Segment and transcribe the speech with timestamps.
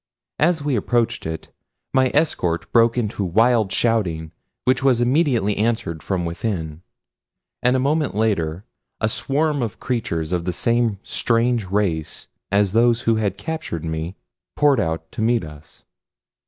[0.39, 1.49] As we approached it
[1.93, 4.31] my escort broke into wild shouting
[4.65, 6.81] which was immediately answered from within,
[7.61, 8.65] and a moment later
[8.99, 14.15] a swarm of creatures of the same strange race as those who had captured me
[14.55, 15.83] poured out to meet us.